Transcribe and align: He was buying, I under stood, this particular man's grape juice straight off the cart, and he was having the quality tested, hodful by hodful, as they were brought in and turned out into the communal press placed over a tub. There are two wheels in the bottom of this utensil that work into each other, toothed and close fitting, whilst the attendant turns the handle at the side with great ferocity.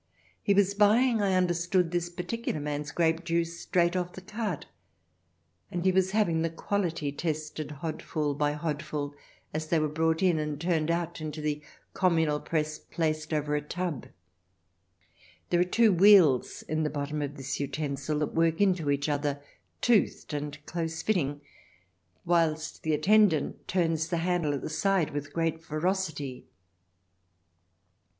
He 0.41 0.55
was 0.55 0.73
buying, 0.73 1.21
I 1.21 1.35
under 1.35 1.53
stood, 1.53 1.91
this 1.91 2.09
particular 2.09 2.59
man's 2.59 2.91
grape 2.91 3.23
juice 3.23 3.59
straight 3.59 3.95
off 3.95 4.13
the 4.13 4.21
cart, 4.21 4.65
and 5.69 5.85
he 5.85 5.91
was 5.91 6.09
having 6.09 6.41
the 6.41 6.49
quality 6.49 7.11
tested, 7.11 7.69
hodful 7.83 8.35
by 8.35 8.53
hodful, 8.55 9.13
as 9.53 9.67
they 9.67 9.77
were 9.77 9.87
brought 9.87 10.23
in 10.23 10.39
and 10.39 10.59
turned 10.59 10.89
out 10.89 11.21
into 11.21 11.39
the 11.39 11.61
communal 11.93 12.39
press 12.39 12.79
placed 12.79 13.31
over 13.31 13.55
a 13.55 13.61
tub. 13.61 14.07
There 15.51 15.59
are 15.59 15.63
two 15.63 15.93
wheels 15.93 16.63
in 16.63 16.81
the 16.81 16.89
bottom 16.89 17.21
of 17.21 17.37
this 17.37 17.59
utensil 17.59 18.17
that 18.17 18.33
work 18.33 18.59
into 18.59 18.89
each 18.89 19.07
other, 19.07 19.39
toothed 19.81 20.33
and 20.33 20.65
close 20.65 21.03
fitting, 21.03 21.41
whilst 22.25 22.81
the 22.81 22.93
attendant 22.95 23.67
turns 23.67 24.07
the 24.07 24.17
handle 24.17 24.55
at 24.55 24.63
the 24.63 24.67
side 24.67 25.11
with 25.11 25.31
great 25.31 25.61
ferocity. 25.63 26.47